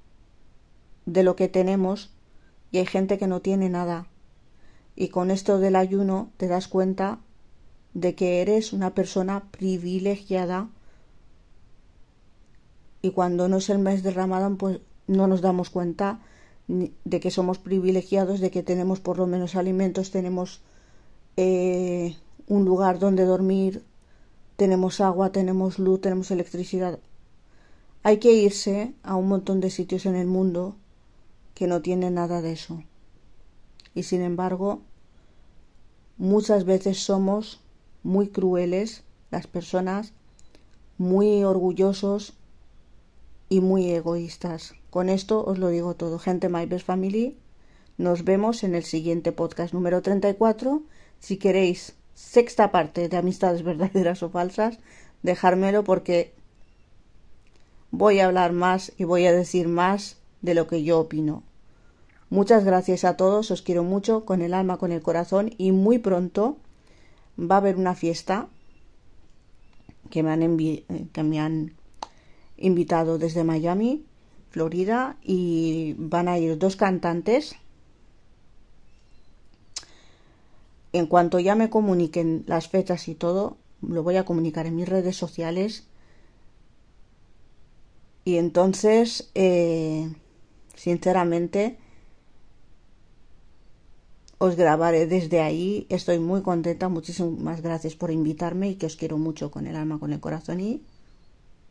de 1.07 1.23
lo 1.23 1.37
que 1.37 1.49
tenemos 1.49 2.11
y 2.73 2.79
hay 2.79 2.87
gente 2.87 3.19
que 3.19 3.27
no 3.27 3.41
tiene 3.41 3.69
nada. 3.69 4.07
Y 4.97 5.09
con 5.09 5.31
esto 5.31 5.59
del 5.59 5.77
ayuno 5.77 6.31
te 6.37 6.49
das 6.49 6.69
cuenta 6.69 7.19
de 7.95 8.15
que 8.15 8.43
eres 8.43 8.73
una 8.73 8.95
persona 8.95 9.45
privilegiada 9.51 10.69
y 13.03 13.11
cuando 13.11 13.49
no 13.49 13.59
es 13.59 13.71
el 13.71 13.79
mes 13.79 14.03
de 14.03 14.11
Ramadán 14.11 14.57
pues 14.57 14.81
no 15.07 15.27
nos 15.27 15.41
damos 15.41 15.71
cuenta 15.71 16.21
de 16.69 17.21
que 17.21 17.31
somos 17.31 17.59
privilegiados, 17.59 18.41
de 18.41 18.51
que 18.51 18.63
tenemos 18.63 19.01
por 19.01 19.19
lo 19.19 19.27
menos 19.27 19.57
alimentos, 19.57 20.11
tenemos 20.11 20.61
eh, 21.37 22.17
un 22.47 22.65
lugar 22.65 22.99
donde 22.99 23.25
dormir, 23.25 23.85
tenemos 24.57 25.01
agua, 25.01 25.33
tenemos 25.33 25.79
luz, 25.79 26.01
tenemos 26.01 26.31
electricidad. 26.31 27.01
Hay 28.03 28.19
que 28.19 28.33
irse 28.33 28.95
a 29.03 29.17
un 29.17 29.29
montón 29.29 29.61
de 29.61 29.71
sitios 29.71 30.07
en 30.07 30.15
el 30.15 30.27
mundo 30.27 30.77
que 31.55 31.67
no 31.67 31.83
tienen 31.83 32.15
nada 32.15 32.41
de 32.41 32.53
eso. 32.53 32.83
Y 33.95 34.05
sin 34.05 34.23
embargo, 34.23 34.81
muchas 36.19 36.65
veces 36.65 37.01
somos 37.01 37.61
muy 38.03 38.29
crueles 38.29 39.03
las 39.31 39.47
personas, 39.47 40.13
muy 40.99 41.43
orgullosos 41.43 42.35
y 43.51 43.61
muy 43.61 43.91
egoístas. 43.91 44.75
Con 44.89 45.11
esto 45.11 45.45
os 45.45 45.59
lo 45.59 45.69
digo 45.69 45.95
todo. 45.95 46.19
Gente 46.19 46.49
My 46.49 46.65
Best 46.65 46.87
Family, 46.87 47.37
nos 47.99 48.25
vemos 48.25 48.65
en 48.65 48.75
el 48.75 48.85
siguiente 48.85 49.33
podcast 49.33 49.75
número 49.75 50.01
34. 50.01 50.83
Si 51.19 51.37
queréis 51.37 51.97
sexta 52.15 52.71
parte 52.71 53.09
de 53.11 53.17
amistades 53.19 53.63
verdaderas 53.63 54.23
o 54.23 54.31
falsas, 54.31 54.79
dejármelo 55.23 55.85
porque 55.85 56.33
voy 57.91 58.21
a 58.21 58.27
hablar 58.27 58.53
más 58.53 58.93
y 58.97 59.05
voy 59.05 59.27
a 59.27 59.33
decir 59.33 59.69
más 59.69 60.17
de 60.41 60.55
lo 60.55 60.67
que 60.67 60.85
yo 60.85 61.01
opino. 61.01 61.43
Muchas 62.31 62.65
gracias 62.65 63.05
a 63.05 63.17
todos, 63.17 63.51
os 63.51 63.63
quiero 63.63 63.83
mucho, 63.83 64.25
con 64.25 64.43
el 64.43 64.55
alma, 64.55 64.79
con 64.79 64.93
el 64.93 65.03
corazón 65.03 65.51
y 65.59 65.73
muy 65.73 65.99
pronto 65.99 66.57
va 67.37 67.57
a 67.57 67.59
haber 67.59 67.77
una 67.77 67.97
fiesta 67.97 68.47
que 70.09 70.23
me 70.23 70.31
han, 70.31 70.57
que 71.13 71.23
me 71.25 71.41
han 71.41 71.80
invitado 72.61 73.19
desde 73.19 73.43
Miami, 73.43 74.05
Florida, 74.51 75.17
y 75.23 75.95
van 75.99 76.29
a 76.29 76.39
ir 76.39 76.59
dos 76.59 76.77
cantantes. 76.77 77.57
En 80.93 81.07
cuanto 81.07 81.41
ya 81.41 81.55
me 81.55 81.71
comuniquen 81.71 82.45
las 82.47 82.69
fechas 82.69 83.09
y 83.09 83.15
todo, 83.15 83.57
lo 83.83 84.03
voy 84.03 84.17
a 84.17 84.25
comunicar 84.25 84.67
en 84.67 84.77
mis 84.77 84.89
redes 84.89 85.17
sociales. 85.17 85.87
Y 88.25 88.37
entonces, 88.37 89.31
eh, 89.35 90.13
sinceramente, 90.75 91.79
os 94.39 94.57
grabaré 94.57 95.07
desde 95.07 95.41
ahí. 95.41 95.87
Estoy 95.89 96.19
muy 96.19 96.43
contenta. 96.43 96.89
Muchísimas 96.89 97.63
gracias 97.63 97.95
por 97.95 98.11
invitarme 98.11 98.71
y 98.71 98.75
que 98.75 98.87
os 98.87 98.97
quiero 98.97 99.17
mucho 99.17 99.51
con 99.51 99.67
el 99.67 99.77
alma, 99.77 99.99
con 99.99 100.13
el 100.13 100.21
corazón 100.21 100.61
y 100.61 100.83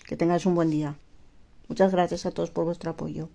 que 0.10 0.18
tengáis 0.18 0.48
un 0.48 0.56
buen 0.56 0.72
día. 0.72 0.96
Muchas 1.68 1.92
gracias 1.92 2.26
a 2.26 2.32
todos 2.32 2.50
por 2.50 2.66
vuestro 2.66 2.90
apoyo. 2.90 3.30